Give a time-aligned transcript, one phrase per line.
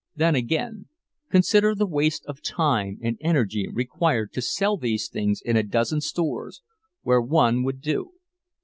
[0.15, 0.87] Then again,
[1.29, 6.01] consider the waste of time and energy required to sell these things in a dozen
[6.01, 6.63] stores,
[7.03, 8.11] where one would do.